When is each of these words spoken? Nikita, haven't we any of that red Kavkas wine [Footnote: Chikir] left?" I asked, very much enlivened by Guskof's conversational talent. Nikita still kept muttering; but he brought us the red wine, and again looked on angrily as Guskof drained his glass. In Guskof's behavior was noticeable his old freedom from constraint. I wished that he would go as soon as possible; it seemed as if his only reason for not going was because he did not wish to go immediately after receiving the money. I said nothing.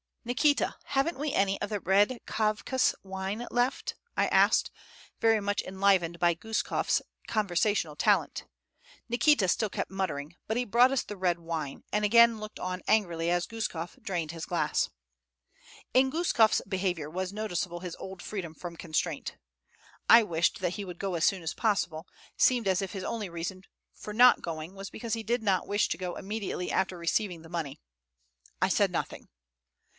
Nikita, 0.25 0.75
haven't 0.85 1.17
we 1.17 1.31
any 1.33 1.59
of 1.61 1.69
that 1.69 1.85
red 1.85 2.21
Kavkas 2.27 2.93
wine 3.03 3.39
[Footnote: 3.39 3.47
Chikir] 3.49 3.55
left?" 3.55 3.95
I 4.17 4.27
asked, 4.27 4.71
very 5.19 5.39
much 5.39 5.61
enlivened 5.63 6.19
by 6.19 6.33
Guskof's 6.35 7.01
conversational 7.27 7.95
talent. 7.95 8.45
Nikita 9.09 9.47
still 9.47 9.69
kept 9.69 9.89
muttering; 9.91 10.35
but 10.47 10.57
he 10.57 10.65
brought 10.65 10.91
us 10.91 11.03
the 11.03 11.17
red 11.17 11.39
wine, 11.39 11.83
and 11.91 12.05
again 12.05 12.39
looked 12.39 12.59
on 12.59 12.81
angrily 12.87 13.29
as 13.29 13.47
Guskof 13.47 13.99
drained 14.01 14.31
his 14.31 14.45
glass. 14.45 14.89
In 15.93 16.11
Guskof's 16.11 16.63
behavior 16.67 17.09
was 17.09 17.33
noticeable 17.33 17.79
his 17.81 17.95
old 17.95 18.21
freedom 18.23 18.53
from 18.55 18.75
constraint. 18.77 19.37
I 20.09 20.21
wished 20.23 20.59
that 20.61 20.75
he 20.75 20.85
would 20.85 20.99
go 20.99 21.13
as 21.13 21.25
soon 21.25 21.41
as 21.43 21.53
possible; 21.55 22.07
it 22.35 22.41
seemed 22.41 22.67
as 22.67 22.81
if 22.81 22.93
his 22.93 23.03
only 23.03 23.29
reason 23.29 23.63
for 23.93 24.13
not 24.13 24.41
going 24.41 24.73
was 24.73 24.89
because 24.89 25.13
he 25.13 25.23
did 25.23 25.43
not 25.43 25.67
wish 25.67 25.87
to 25.89 25.97
go 25.97 26.15
immediately 26.15 26.71
after 26.71 26.97
receiving 26.97 27.41
the 27.43 27.49
money. 27.49 27.79
I 28.61 28.67
said 28.67 28.91
nothing. 28.91 29.27